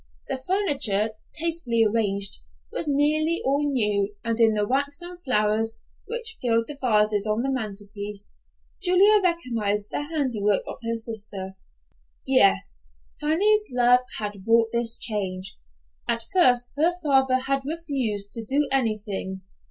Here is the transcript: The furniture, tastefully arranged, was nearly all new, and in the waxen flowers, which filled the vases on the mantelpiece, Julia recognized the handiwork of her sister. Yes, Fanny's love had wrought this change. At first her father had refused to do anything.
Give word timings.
The 0.29 0.39
furniture, 0.47 1.11
tastefully 1.31 1.85
arranged, 1.85 2.37
was 2.71 2.87
nearly 2.87 3.39
all 3.45 3.61
new, 3.71 4.15
and 4.23 4.39
in 4.41 4.55
the 4.55 4.67
waxen 4.67 5.19
flowers, 5.19 5.77
which 6.07 6.37
filled 6.41 6.65
the 6.67 6.75
vases 6.81 7.27
on 7.27 7.43
the 7.43 7.51
mantelpiece, 7.51 8.35
Julia 8.81 9.21
recognized 9.21 9.91
the 9.91 10.01
handiwork 10.01 10.63
of 10.65 10.77
her 10.83 10.95
sister. 10.95 11.55
Yes, 12.25 12.81
Fanny's 13.19 13.67
love 13.71 13.99
had 14.17 14.37
wrought 14.47 14.69
this 14.73 14.97
change. 14.97 15.55
At 16.07 16.25
first 16.33 16.71
her 16.77 16.93
father 17.03 17.37
had 17.37 17.63
refused 17.63 18.31
to 18.33 18.43
do 18.43 18.67
anything. 18.71 19.41